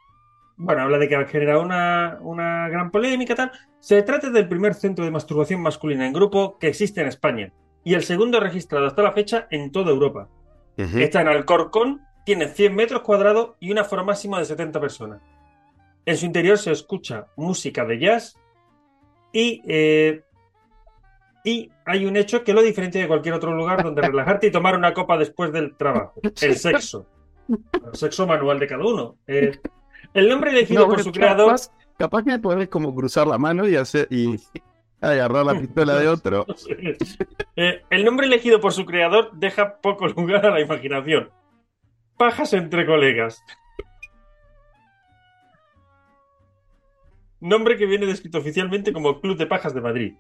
[0.56, 3.52] bueno, habla de que ha generado una, una gran polémica, tal.
[3.80, 7.52] Se trata del primer centro de masturbación masculina en grupo que existe en España
[7.84, 10.28] y el segundo registrado hasta la fecha en toda Europa.
[10.76, 15.20] Está en Alcorcón, tiene 100 metros cuadrados y un aforo máximo de 70 personas.
[16.04, 18.36] En su interior se escucha música de jazz
[19.32, 20.22] y, eh,
[21.44, 24.76] y hay un hecho que lo diferencia de cualquier otro lugar donde relajarte y tomar
[24.76, 26.20] una copa después del trabajo.
[26.40, 27.06] El sexo.
[27.48, 29.16] El sexo manual de cada uno.
[29.26, 29.58] Eh,
[30.14, 31.46] el nombre elegido No, por su creador...
[31.46, 34.36] capaz, capaz que podés como cruzar la mano y hacer y
[35.00, 36.46] agarrar la pistola de otro.
[37.54, 41.28] Eh, el nombre elegido por su creador deja poco lugar a la imaginación.
[42.16, 43.44] Pajas entre colegas.
[47.42, 50.14] Nombre que viene descrito oficialmente como Club de Pajas de Madrid.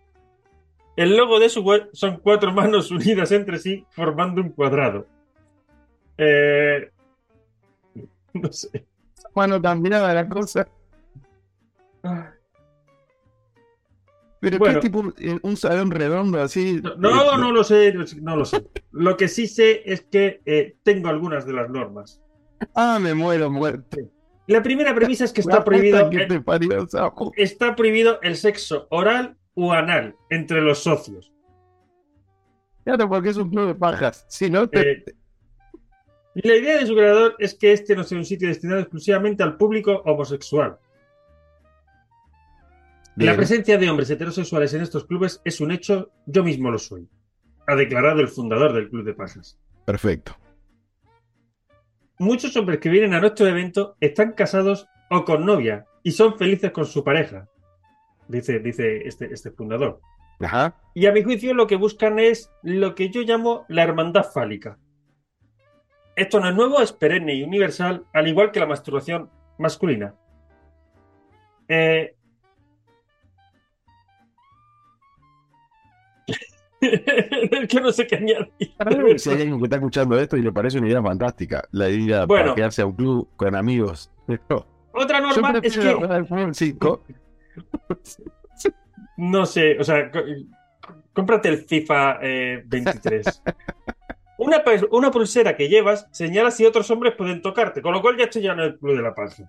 [0.96, 5.06] El logo de su web son cuatro manos unidas entre sí formando un cuadrado.
[6.18, 6.90] Eh,
[8.34, 8.84] no sé.
[9.36, 10.66] Mano cambiada la cosa.
[14.40, 14.80] Pero Bueno.
[14.80, 16.82] qué tipo eh, un salón redondo así.
[16.98, 18.66] No, eh, no lo sé, no lo sé.
[18.90, 22.20] Lo que sí sé es que eh, tengo algunas de las normas.
[22.74, 23.98] Ah, me muero, muerto.
[24.48, 26.10] La primera premisa es que está prohibido,
[27.14, 31.32] jo- está prohibido el sexo oral u anal entre los socios.
[32.84, 34.26] Claro, porque es un club de pajas.
[34.28, 35.04] Si no, te, Eh,
[36.34, 39.56] la idea de su creador es que este no sea un sitio destinado exclusivamente al
[39.56, 40.78] público homosexual.
[43.16, 47.06] La presencia de hombres heterosexuales en estos clubes es un hecho, yo mismo lo soy,
[47.66, 49.58] ha declarado el fundador del Club de Pajas.
[49.84, 50.34] Perfecto.
[52.22, 56.70] Muchos hombres que vienen a nuestro evento están casados o con novia y son felices
[56.70, 57.48] con su pareja.
[58.28, 60.00] Dice, dice este, este fundador.
[60.40, 60.76] Ajá.
[60.94, 64.78] Y a mi juicio lo que buscan es lo que yo llamo la hermandad fálica.
[66.16, 70.14] Esto no es nuevo, es perenne y universal, al igual que la masturbación masculina.
[71.68, 72.16] Eh...
[77.68, 79.18] que no sé qué añadir.
[79.20, 82.26] Si hay alguien que está escuchando esto y le parece una idea fantástica, la idea
[82.26, 82.44] Bueno.
[82.44, 84.10] para quedarse a un club con amigos.
[84.26, 84.66] No.
[84.92, 87.04] Otra norma es que 5.
[89.18, 90.10] No sé, o sea,
[91.12, 93.42] cómprate el FIFA eh, 23.
[94.38, 98.24] Una, una pulsera que llevas señala si otros hombres pueden tocarte, con lo cual ya
[98.24, 99.48] estoy ya en el club de la paja.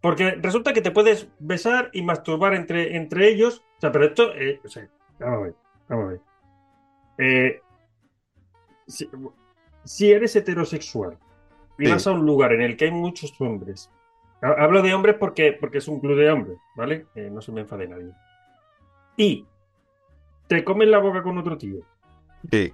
[0.00, 3.62] Porque resulta que te puedes besar y masturbar entre, entre ellos.
[3.76, 5.54] O sea, pero esto, eh, o sea, vamos a ver,
[5.88, 6.20] vamos a ver.
[7.18, 7.60] Eh,
[8.86, 9.08] si,
[9.84, 11.18] si eres heterosexual
[11.78, 11.92] y Sí.
[11.92, 13.90] vas a un lugar en el que hay muchos hombres,
[14.42, 17.06] ha- hablo de hombres porque, porque es un club de hombres, ¿vale?
[17.14, 18.12] Eh, no se me enfade nadie.
[19.16, 19.46] Y
[20.48, 21.80] te comen la boca con otro tío
[22.50, 22.72] Sí.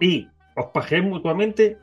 [0.00, 1.78] y os pajeáis mutuamente,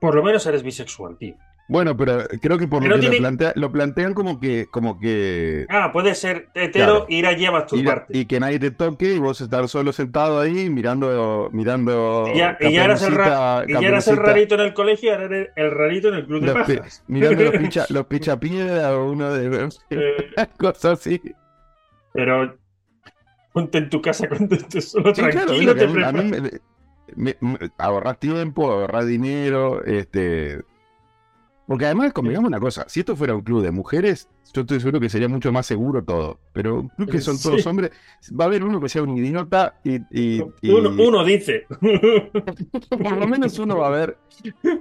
[0.00, 1.36] por lo menos eres bisexual, tío.
[1.66, 4.98] Bueno, pero creo que por lo que tiene- lo, plantea- lo plantean como que, como
[5.00, 7.06] que Ah, puedes ser hetero Claro.
[7.08, 8.18] ir allí a masturbarte.
[8.18, 12.58] y que nadie te toque y vos estar solo sentado ahí mirando, mirando Y ya,
[12.60, 13.24] y ya eras el, ra-
[13.64, 16.14] Caperucita- y ya eras el Caperucita, rarito en el colegio, ahora eres el rarito en
[16.16, 17.04] el club de los pajas.
[17.06, 20.14] mirando los picha, los pichapiedra o uno de Eh,
[20.58, 21.20] cosas así.
[22.12, 22.58] pero
[23.54, 26.12] ponte en tu casa cuando estés solo Sí, claro, tranquilo, te que a mí- a
[26.12, 26.40] mí me-
[27.16, 30.60] me- me- ahorrás tiempo, ahorrás dinero, este.
[31.66, 35.00] Porque además, convengamos una cosa, si esto fuera un club de mujeres, yo estoy seguro
[35.00, 36.38] que sería mucho más seguro todo.
[36.52, 37.48] Pero un club que son Sí.
[37.48, 37.90] todos hombres,
[38.38, 41.66] va a haber uno que sea un idiota y, y- y- Uno, uno dice.
[42.90, 44.18] por lo menos uno va a ver.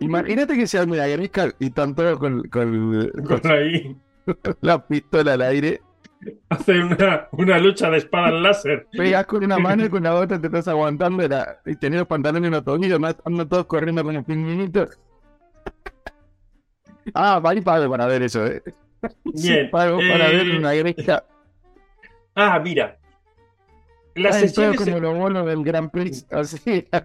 [0.02, 3.96] Imagínate que sea una gresca y todos con, con- con Con ahí
[4.62, 5.82] la pistola al aire,
[6.50, 8.88] hace una, una lucha de espadas láser.
[8.92, 12.08] pegas con una mano y con la otra te estás aguantando la- y tenés los
[12.08, 15.00] pantalones en los tobillos, andan todos corriendo con los pingüinitos.
[17.14, 18.62] Ah, vale pago para ver eso, ¿eh?
[19.36, 21.26] Sí, Bien, pago para eh, ver una gresca.
[22.36, 22.98] Ah, mira.
[24.16, 24.80] Ay, todo sesiones.
[24.80, 26.88] como los bolos del Grand Prix, así.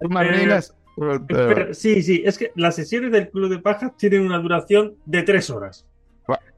[0.00, 0.74] Más Eh, reglas.
[1.72, 5.50] Sí, sí, es que las sesiones del Club de Pajas tienen una duración de tres
[5.50, 5.86] horas,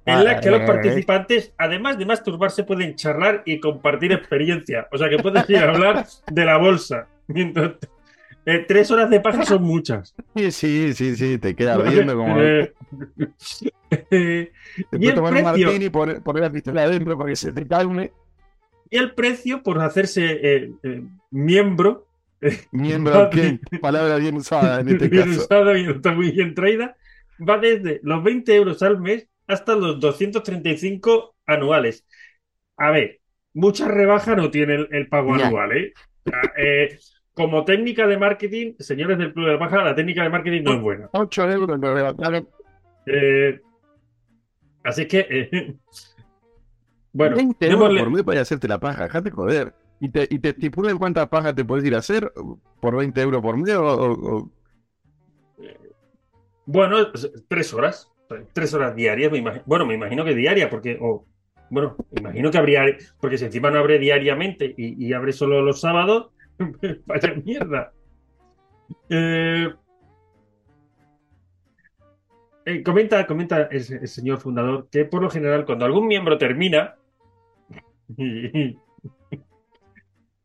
[0.07, 4.87] en la que los participantes, además de masturbarse, pueden charlar y compartir experiencia.
[4.93, 7.09] O sea que puedes ir a hablar de la bolsa.
[7.27, 7.73] Mientras,
[8.47, 10.15] eh, tres horas de paja son muchas.
[10.37, 12.41] Sí, sí, sí, sí, te queda riendo como.
[12.41, 12.73] Eh,
[14.11, 14.53] eh,
[14.91, 17.37] Te y el tomar un precio, martini y poner, poner la pistola adentro para que
[17.37, 18.13] se te calme.
[18.89, 20.71] y el precio por hacerse
[21.33, 22.07] miembro.
[22.71, 23.59] Miembro, ¿qué?
[23.81, 25.41] Palabra bien usada en este bien caso.
[25.41, 26.95] usada y no está muy bien traída,
[27.41, 32.07] va desde los 20 euros al mes hasta los 235 anuales.
[32.77, 33.21] A ver,
[33.55, 35.93] mucha rebaja no tiene el, el pago anual, ¿eh?
[36.59, 36.99] Eh,
[37.35, 40.75] Como técnica de marketing, señores del Club de la Paja, la técnica de marketing no
[40.75, 41.09] es buena.
[41.13, 42.49] 8 euros lo levantaron.
[43.07, 43.61] Eh,
[44.85, 45.77] así que, eh,
[47.13, 49.75] bueno, 20 euros démosle- por mes para hacerte la paja, dejate joder.
[50.01, 52.31] ¿Y te, y te estipulan cuántas pajas te puedes ir a hacer
[52.81, 54.51] por 20 euros por mes o,
[56.67, 56.97] bueno,
[57.49, 58.11] tres horas,
[58.53, 59.63] tres horas diarias, me imagino.
[59.67, 61.27] Bueno, me imagino que diaria, porque, o,
[61.71, 62.85] bueno, me imagino que habría,
[63.21, 66.31] porque si encima no abre diariamente y, y abre solo los sábados,
[67.07, 67.93] vaya mierda.
[69.09, 69.69] Eh,
[72.65, 76.97] eh, comenta, comenta el, el señor fundador que por lo general cuando algún miembro termina
[78.17, 78.77] y,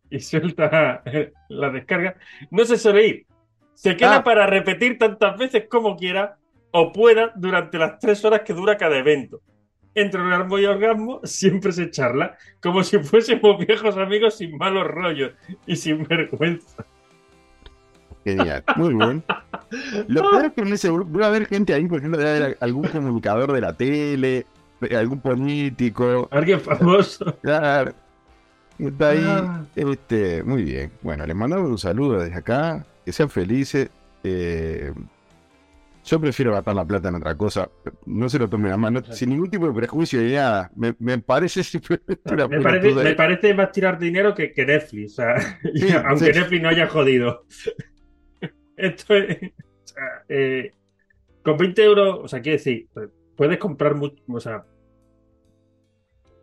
[0.10, 1.04] y suelta
[1.50, 2.16] la descarga,
[2.52, 3.26] no se suele ir.
[3.74, 4.24] Se queda Ah.
[4.24, 6.38] para repetir tantas veces como quiera
[6.72, 9.42] o pueda durante las tres horas que dura cada evento.
[9.94, 15.34] Entre orgasmo y orgasmo siempre se charla, como si fuésemos viejos amigos sin malos rollos
[15.66, 16.86] y sin vergüenza.
[18.24, 19.24] Genial, muy bien.
[20.08, 22.58] Lo peor es que en ese grupo debe haber gente ahí, por ejemplo, debe haber
[22.62, 24.46] algún comunicador de la tele,
[24.96, 26.28] algún político.
[26.32, 27.36] Alguien famoso.
[27.42, 27.94] Claro.
[28.80, 29.24] Está ahí.
[29.26, 29.64] Ah.
[29.76, 30.92] Este, muy bien.
[31.02, 32.86] Bueno, les mandamos un saludo desde acá.
[33.06, 33.90] Que sean felices.
[34.24, 34.92] Eh,
[36.04, 37.70] yo prefiero gastar la plata en otra cosa.
[38.06, 40.72] No se lo tomen a mano, sin ningún tipo de prejuicio ni nada.
[40.76, 45.14] Me, me parece simplemente una Me parece, me parece más tirar dinero que, que Netflix,
[45.14, 46.40] o sea, Sí, aunque sí.
[46.40, 47.46] Netflix no haya jodido.
[48.78, 50.72] Esto es, o sea, eh,
[51.44, 52.88] con 20 euros, o sea, quiere decir,
[53.36, 54.64] puedes comprar mucho, o sea,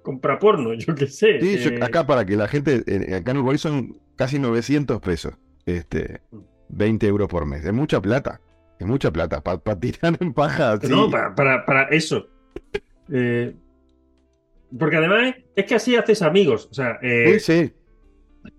[0.03, 1.41] compra porno, yo qué sé.
[1.41, 5.35] Sí, yo- eh, acá para que la gente, acá en Uruguay son casi 900 pesos,
[5.67, 6.21] este,
[6.69, 7.65] 20 euros por mes.
[7.65, 8.41] Es mucha plata,
[8.79, 9.41] es mucha plata.
[9.43, 10.79] Para tirar en paja.
[10.89, 12.29] No, para, para, para eso.
[13.13, 13.55] Eh,
[14.79, 16.69] porque además es que así haces amigos.
[16.71, 17.73] O sea, eh, Sí, sí.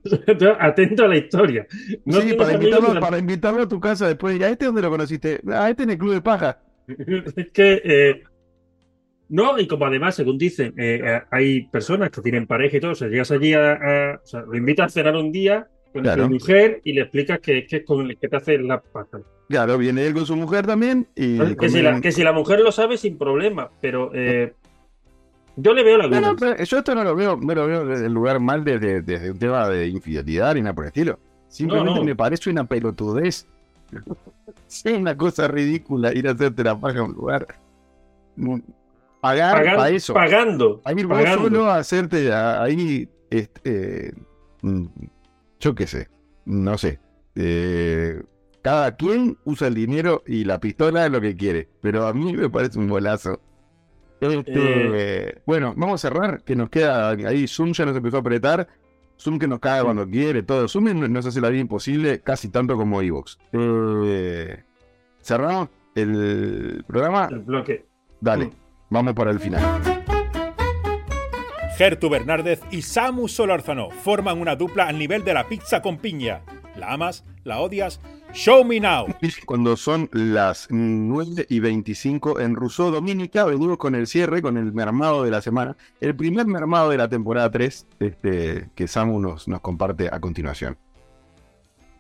[0.59, 1.65] atento a la historia.
[2.05, 4.39] No Sí, para invitarlo, para invitarlo a tu casa después.
[4.41, 5.41] ¿A este dónde lo conociste?
[5.47, 6.59] A este en el club de paja.
[7.35, 8.23] Es que, eh,
[9.29, 10.73] no, y como además, según dicen,
[11.29, 14.41] hay personas que tienen pareja y todo, o sea, llegas allí a, a- o sea,
[14.41, 16.29] lo invitas a cenar un día con Claro.
[16.29, 19.19] mujer y le explicas que, que es con el que te hace la paja.
[19.49, 22.59] Claro, viene él con su mujer también y Que si, la, que si la mujer
[22.59, 24.53] lo sabe, sin problema, pero eh,
[25.55, 26.57] yo le veo la No, no, duda.
[26.63, 29.39] yo esto no lo veo, no lo veo desde el lugar mal desde, desde un
[29.39, 31.17] tema de infidelidad ni nada por el estilo.
[31.47, 33.47] Simplemente me parece una pelotudez.
[34.67, 37.47] Sí, una cosa ridícula ir a hacerte la paja a un lugar.
[39.21, 40.13] Pagar Pagan- para eso.
[40.13, 40.81] Pagando.
[40.85, 41.43] A ir vos pagando.
[41.43, 44.13] solo a hacerte ahí, este,
[44.61, 44.85] mm,
[45.59, 46.07] yo qué sé,
[46.45, 46.99] no sé.
[47.35, 48.21] Eh,
[48.61, 52.33] cada quien usa el dinero y la pistola es lo que quiere, pero a mí
[52.33, 53.39] me parece un bolazo.
[54.21, 58.67] Este, Bueno, vamos a cerrar, que nos queda ahí, Zoom ya nos empezó a apretar,
[59.17, 60.67] Zoom que nos caga cuando quiere, todo.
[60.67, 63.37] Zoom no- nos hace la vida imposible casi tanto como Evox.
[63.53, 64.63] Eh,
[65.21, 67.85] cerramos el programa, El bloque.
[68.19, 68.51] dale, Mm.
[68.89, 69.98] vamos para el final.
[71.79, 76.41] Gertu Bernárdez y Samu Solórzano forman una dupla al nivel de la pizza con piña.
[76.75, 77.23] ¿La amas?
[77.45, 78.01] ¿La odias?
[78.33, 79.05] Show me now.
[79.45, 84.73] Cuando son las 9 y 25 en Rousseau Dominica, venimos con el cierre, con el
[84.73, 85.77] mermado de la semana.
[86.01, 90.77] El primer mermado de la temporada 3 este, que Samu nos, nos comparte a continuación.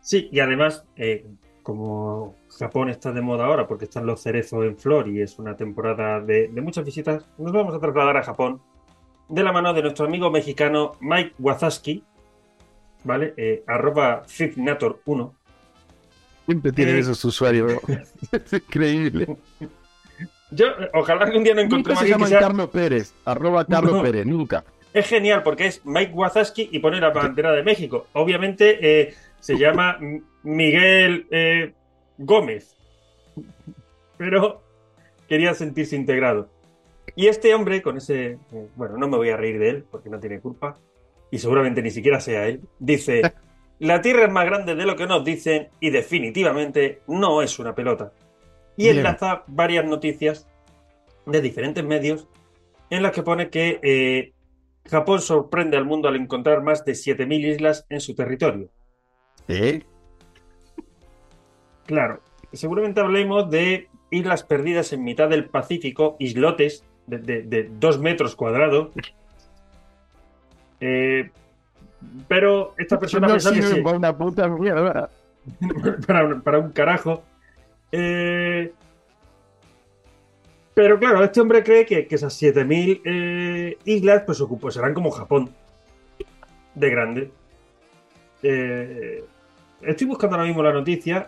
[0.01, 1.25] Sí, y además, eh,
[1.63, 5.55] como Japón está de moda ahora porque están los cerezos en flor y es una
[5.55, 8.61] temporada de, de muchas visitas, nos vamos a trasladar a Japón
[9.29, 12.03] de la mano de nuestro amigo mexicano Mike Wazaski,
[13.03, 13.33] ¿vale?
[13.37, 15.31] Eh, arroba Fitnator1.
[16.45, 16.99] Siempre tienen Eh.
[16.99, 17.73] esos usuarios.
[18.31, 19.27] es increíble.
[20.51, 20.65] Yo,
[20.95, 23.13] ojalá que un día no Nunca se que llaman sea- Carlos Pérez.
[23.25, 24.01] Arroba Carlos No.
[24.01, 24.63] Pérez, nunca.
[24.91, 28.07] Es genial porque es Mike Wazaski y pone la bandera de México.
[28.13, 29.99] Obviamente eh, se llama
[30.41, 31.75] Miguel
[32.17, 32.75] Gómez,
[34.17, 34.63] pero
[35.27, 36.49] quería sentirse integrado.
[37.15, 38.37] Y este hombre, con ese.
[38.51, 40.77] eh, bueno, no me voy a reír de él porque no tiene culpa,
[41.31, 43.21] y seguramente ni siquiera sea él, dice:
[43.79, 47.73] La Tierra es más grande de lo que nos dicen y definitivamente no es una
[47.75, 48.11] pelota.
[48.75, 48.97] Y Bien.
[48.97, 50.47] enlaza varias noticias
[51.25, 52.27] de diferentes medios
[52.89, 54.33] en las que pone que eh,
[54.85, 58.69] Japón sorprende al mundo al encontrar más de 7.000 islas en su territorio.
[59.47, 59.83] ¿Eh?
[61.85, 62.21] Claro,
[62.53, 68.35] seguramente hablemos de islas perdidas en mitad del Pacífico, islotes de, de- de dos metros
[68.35, 68.89] cuadrados.
[70.79, 71.29] Eh,
[72.27, 75.09] pero esta persona no pensaba que sí, para una puta mierda.
[76.07, 77.23] para, un- para un carajo.
[77.91, 78.71] Eh,
[80.73, 85.11] pero claro, este hombre cree que, que esas 7.000 eh, islas pues, ocupo- serán como
[85.11, 85.49] Japón,
[86.75, 87.31] de grande.
[88.41, 89.25] Eh,
[89.81, 91.27] estoy buscando ahora mismo la noticia,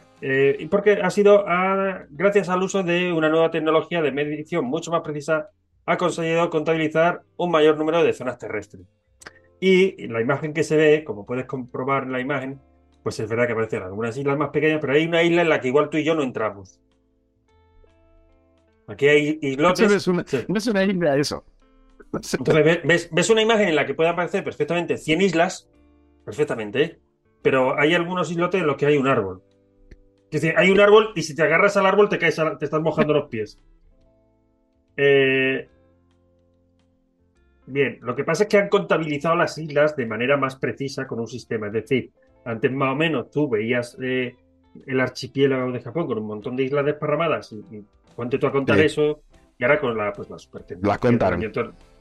[0.69, 5.01] porque ha sido a- gracias al uso de una nueva tecnología de medición mucho más
[5.01, 5.49] precisa,
[5.85, 8.85] ha conseguido contabilizar un mayor número de zonas terrestres.
[9.59, 12.59] Y la imagen que se ve, como puedes comprobar en la imagen,
[13.03, 15.59] pues es verdad que aparecen algunas islas más pequeñas, pero hay una isla en la
[15.61, 16.79] que igual tú y yo no entramos.
[18.87, 19.89] Aquí hay islotes.
[19.89, 20.39] No es una, Sí.
[20.47, 21.43] no es una isla eso.
[22.13, 25.69] Entonces ve- ves, ves una imagen en la que puede aparecer perfectamente 100 islas,
[26.25, 26.99] perfectamente, ¿eh?
[27.41, 29.41] pero hay algunos islotes en los que hay un árbol.
[30.29, 32.65] Es decir, hay un árbol y si te agarras al árbol te caes, la- te
[32.65, 33.59] estás mojando los pies.
[35.03, 35.67] Eh,
[37.67, 41.19] Bien, lo que pasa es que han contabilizado las islas de manera más precisa con
[41.19, 41.67] un sistema.
[41.67, 42.11] Es decir,
[42.43, 44.35] antes más o menos tú veías eh,
[44.87, 47.83] el archipiélago de Japón con un montón de islas desparramadas y, y
[48.15, 48.85] ponte tú a contar Sí.
[48.85, 49.21] eso
[49.57, 51.39] y ahora con la, pues, la super Las contaron.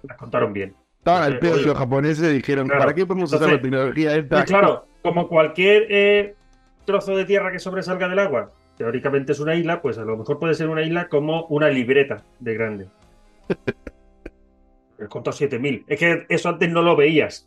[0.03, 0.75] Las contaron bien.
[0.99, 2.81] Estaban al Oye, pedo los japoneses dijeron, Claro.
[2.81, 4.41] ¿para qué podemos usar la tecnología esta?
[4.41, 6.35] Y claro, como cualquier eh,
[6.85, 10.39] trozo de tierra que sobresalga del agua, teóricamente es una isla, pues a lo mejor
[10.39, 12.89] puede ser una isla como una libreta de grande.
[14.99, 15.85] El contó 7000.
[15.87, 17.47] Es que eso antes no lo veías.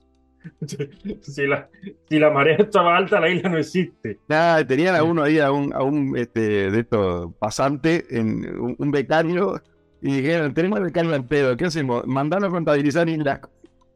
[1.21, 1.67] si, la,
[2.07, 4.19] si la marea estaba alta, la isla no existe.
[4.27, 8.75] Nada, tenían a uno ahí, a un, a un este, de estos pasante, en, un,
[8.77, 9.59] un becario,
[10.03, 12.05] y dijeron, tenemos el becario al pedo, ¿qué hacemos?
[12.05, 13.39] Mandarlo a contabilizar islas.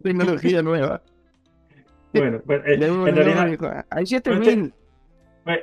[0.01, 1.03] Tecnología nueva.
[2.13, 4.73] Bueno, pues, eh, en realidad, hay Este- 7000.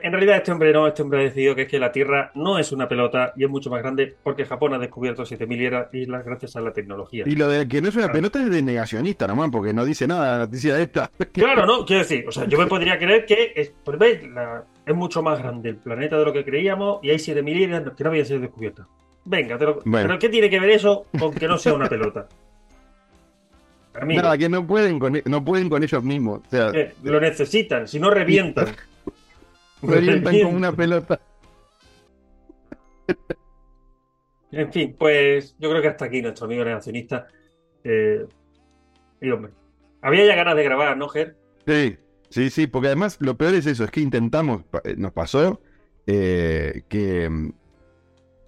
[0.03, 2.59] En realidad este hombre no, este hombre ha decidido que es que la Tierra no
[2.59, 6.57] es una pelota y es mucho más grande porque Japón ha descubierto 7.000 islas gracias
[6.57, 7.25] a la tecnología.
[7.27, 8.15] Y lo de que no es una Claro.
[8.19, 11.11] pelota es de negacionista nomás, porque no dice nada la noticia esta.
[11.33, 11.85] Claro, ¿no?
[11.85, 13.99] Quiero decir, o sea, yo me podría creer que es, pues.
[14.33, 17.83] La- es mucho más grande el planeta de lo que creíamos y hay 7.000 islas
[17.97, 18.87] que no habían sido descubiertas.
[19.25, 20.09] Venga, te lo- Bueno.
[20.09, 22.29] pero ¿qué tiene que ver eso con que no sea una pelota?
[24.01, 26.41] Amigo, Nada, que no pueden con, no pueden con ellos mismos.
[26.47, 28.67] O sea, eh, lo necesitan, si no revientan.
[29.87, 31.21] Revientan como una pelota.
[34.51, 37.27] En fin, pues yo creo que hasta aquí nuestro amigo negacionista.
[37.83, 38.25] Eh,
[39.21, 39.53] y hombre,
[40.01, 41.37] había ya ganas de grabar, ¿no, Ger?
[41.67, 41.97] Sí,
[42.29, 45.61] sí, sí, porque además lo peor es eso, es que intentamos, eh, nos pasó
[46.07, 47.53] eh, que, mm,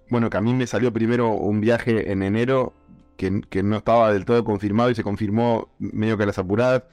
[0.09, 2.73] bueno, que a mí me salió primero un viaje en enero
[3.17, 6.83] que, que no estaba del todo confirmado y se confirmó medio que a las apuradas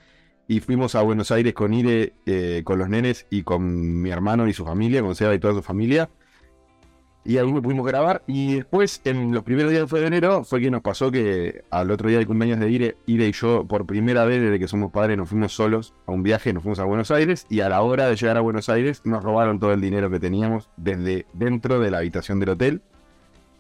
[0.47, 4.47] y fuimos a Buenos Aires con Ire, eh, con los nenes y con mi hermano
[4.47, 6.11] y su familia, con Seba y toda su familia.
[7.27, 8.23] Y ahí pudimos grabar.
[8.27, 12.09] Y después, en los primeros días de enero, fue que nos pasó que al otro
[12.09, 15.17] día del cumpleaños de Ire, Ire y yo, por primera vez desde que somos padres,
[15.17, 17.47] nos fuimos solos a un viaje, nos fuimos a Buenos Aires.
[17.49, 20.21] Y a la hora de llegar a Buenos Aires, nos robaron todo el dinero que
[20.21, 22.83] teníamos desde dentro de la habitación del hotel.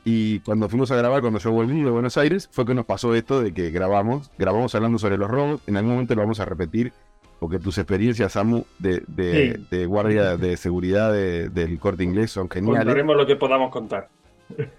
[0.05, 3.15] Y cuando fuimos a grabar, cuando yo volví de Buenos Aires, fue que nos pasó
[3.15, 5.63] esto de que grabamos, grabamos hablando sobre los robos.
[5.67, 6.93] En algún momento lo vamos a repetir,
[7.41, 9.67] porque tus experiencias, Samu, de, de, Sí.
[9.71, 12.81] de guardia de seguridad de- del corte inglés son geniales.
[12.81, 14.09] Contaremos lo que podamos contar.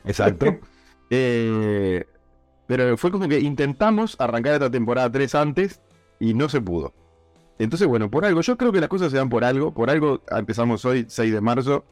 [0.06, 0.46] Exacto.
[1.12, 2.04] Eh,
[2.66, 5.80] pero fue como que intentamos arrancar esta temporada 3 antes
[6.20, 6.94] y no se pudo.
[7.60, 9.72] Entonces, bueno, por algo, yo creo que las cosas se dan por algo.
[9.72, 11.86] Por algo empezamos hoy, 6 de marzo.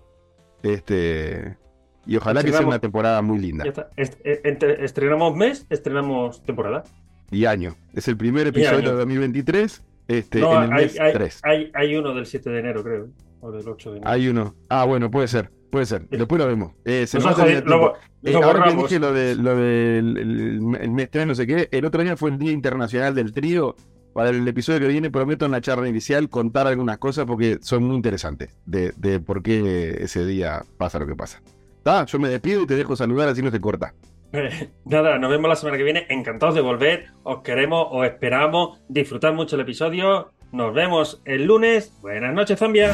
[0.64, 1.58] Este.
[2.06, 3.64] Y ojalá que sea una temporada muy linda.
[3.96, 4.42] Est- eh,
[4.80, 6.84] estrenamos mes, estrenamos temporada.
[7.32, 7.76] Y año.
[7.94, 9.82] Es el primer episodio de 2023.
[10.08, 11.40] Este, No, en el hay, mes hay- 3.
[11.44, 13.08] hay- hay uno del 7 de enero, creo.
[13.40, 14.12] O del 8 de enero.
[14.12, 14.54] Hay uno.
[14.70, 15.50] Ah, bueno, puede ser.
[15.72, 16.08] Puede ser.
[16.10, 16.74] Después lo vemos.
[16.86, 17.36] Eh, se Nos
[17.66, 17.94] lo-.
[18.22, 21.68] Eh, ahora que dije lo, de, lo del el, el mes 3, no sé qué,
[21.72, 23.76] el otro día fue el Día Internacional del Trío.
[24.14, 27.84] Para el episodio que viene prometo en la charla inicial contar algunas cosas porque son
[27.86, 31.42] muy interesantes de, de por qué ese día pasa lo que pasa.
[31.84, 32.06] ¿Está?
[32.06, 33.94] Yo me despido y te dejo saludar así no te corta.
[34.86, 36.06] Nada, nos vemos la semana que viene.
[36.08, 37.08] Encantados de volver.
[37.24, 38.80] Os queremos, os esperamos.
[38.88, 40.32] Disfrutad mucho el episodio.
[40.54, 41.94] Nos vemos el lunes.
[42.02, 42.94] Buenas noches, Zambia.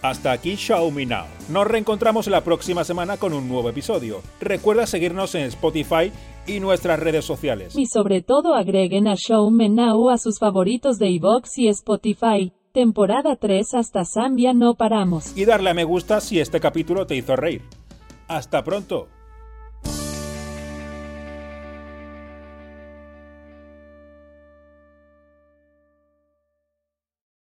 [0.00, 1.26] Hasta aquí Show Me Now.
[1.50, 4.22] Nos reencontramos la próxima semana con un nuevo episodio.
[4.40, 6.10] Recuerda seguirnos en Spotify
[6.46, 7.74] y nuestras redes sociales.
[7.76, 12.54] Y sobre todo agreguen a Show Me Now a sus favoritos de iVoox y Spotify.
[12.72, 15.36] Temporada 3 hasta Zambia no paramos.
[15.36, 17.62] Y darle a me gusta si este capítulo te hizo reír.
[18.28, 19.08] Hasta pronto.